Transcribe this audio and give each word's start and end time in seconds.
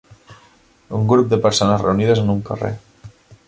Un 0.99 1.03
grup 1.11 1.29
de 1.35 1.39
persones 1.45 1.85
reunides 1.87 2.25
en 2.25 2.35
un 2.37 2.43
carrer. 2.51 2.73